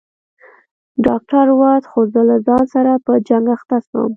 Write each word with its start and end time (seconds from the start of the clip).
ډاکتر 1.05 1.45
ووت 1.51 1.83
خو 1.91 1.99
زه 2.13 2.21
له 2.29 2.37
ځان 2.47 2.63
سره 2.73 2.91
په 3.05 3.13
جنگ 3.27 3.45
اخته 3.55 3.77
سوم. 3.87 4.09